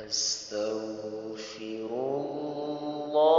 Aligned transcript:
أستغفر 0.00 1.90
الله 1.90 3.34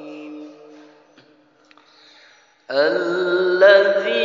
العظيم 0.00 0.50
الذي 2.70 4.19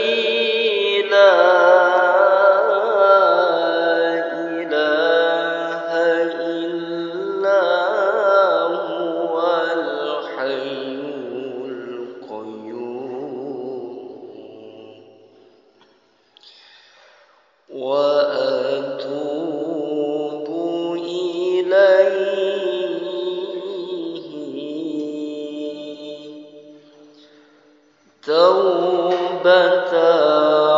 توبة 28.25 29.93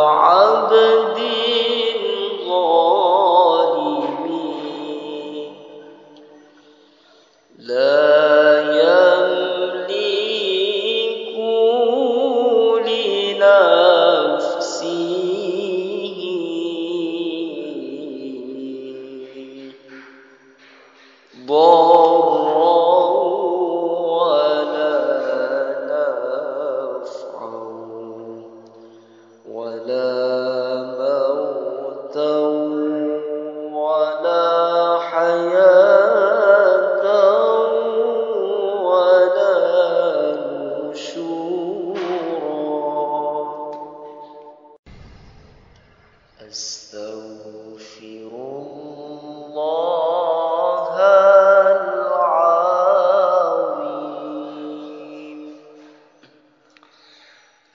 عبدي. 0.06 1.37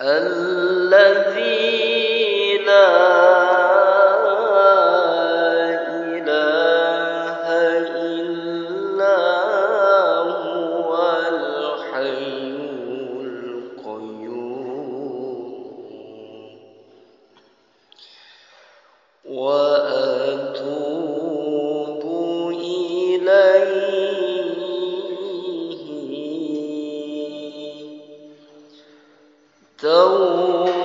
ألا 0.04 0.62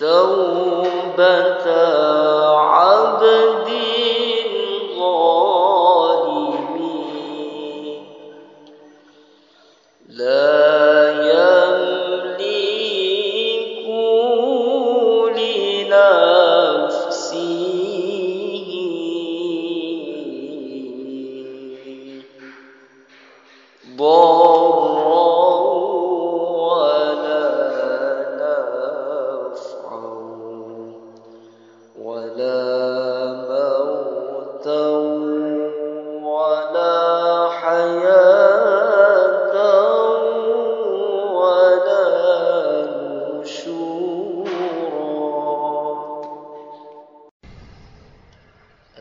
توبة 0.00 1.49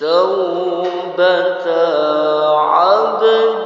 توبة 0.00 1.70
عبد 2.56 3.65